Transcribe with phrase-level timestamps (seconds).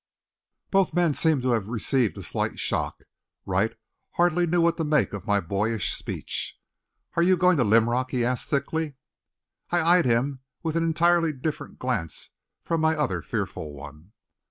[0.71, 3.03] Both men seemed to have received a slight shock.
[3.45, 3.77] Wright
[4.13, 6.57] hardly knew what to make of my boyish speech.
[7.15, 8.95] "Are you going to Linrock?" he asked thickly.
[9.69, 12.31] I eyed him with an entirely different glance
[12.63, 14.13] from my other fearful one.